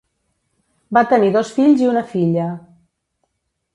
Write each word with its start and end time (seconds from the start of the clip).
Va 0.97 1.03
tenir 1.11 1.29
dos 1.37 1.51
fills 1.57 1.85
i 1.85 1.91
una 1.93 2.03
filla. 2.15 2.47